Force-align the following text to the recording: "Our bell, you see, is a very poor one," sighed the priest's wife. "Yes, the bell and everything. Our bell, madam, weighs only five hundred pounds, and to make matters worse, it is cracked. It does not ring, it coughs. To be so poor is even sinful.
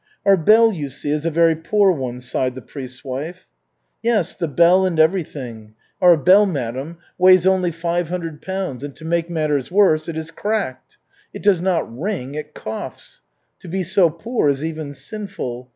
"Our 0.25 0.35
bell, 0.35 0.73
you 0.73 0.89
see, 0.89 1.11
is 1.11 1.25
a 1.27 1.29
very 1.29 1.55
poor 1.55 1.91
one," 1.91 2.21
sighed 2.21 2.55
the 2.55 2.61
priest's 2.63 3.03
wife. 3.05 3.45
"Yes, 4.01 4.33
the 4.33 4.47
bell 4.47 4.83
and 4.83 4.99
everything. 4.99 5.75
Our 6.01 6.17
bell, 6.17 6.47
madam, 6.47 6.97
weighs 7.19 7.45
only 7.45 7.69
five 7.69 8.09
hundred 8.09 8.41
pounds, 8.41 8.83
and 8.83 8.95
to 8.95 9.05
make 9.05 9.29
matters 9.29 9.69
worse, 9.69 10.09
it 10.09 10.17
is 10.17 10.31
cracked. 10.31 10.97
It 11.35 11.43
does 11.43 11.61
not 11.61 11.83
ring, 11.95 12.33
it 12.33 12.55
coughs. 12.55 13.21
To 13.59 13.67
be 13.67 13.83
so 13.83 14.09
poor 14.09 14.49
is 14.49 14.63
even 14.63 14.95
sinful. 14.95 15.69